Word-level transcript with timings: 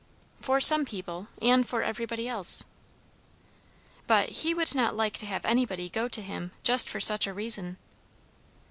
"For 0.41 0.59
some 0.59 0.83
people 0.83 1.27
and 1.43 1.63
for 1.63 1.83
everybody 1.83 2.27
else." 2.27 2.65
"But 4.07 4.29
he 4.29 4.51
would 4.51 4.73
not 4.73 4.95
like 4.95 5.13
to 5.17 5.27
have 5.27 5.45
anybody 5.45 5.91
go 5.91 6.07
to 6.07 6.23
him 6.23 6.51
just 6.63 6.89
for 6.89 6.99
such 6.99 7.27
a 7.27 7.33
reason." 7.35 7.77